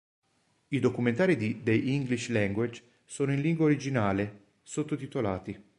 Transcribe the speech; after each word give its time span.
I 0.69 0.79
documentari 0.79 1.35
di 1.35 1.61
"The 1.61 1.73
English 1.75 2.29
Language" 2.29 2.81
sono 3.05 3.33
in 3.33 3.41
lingua 3.41 3.65
originale, 3.65 4.45
sottotitolati. 4.63 5.65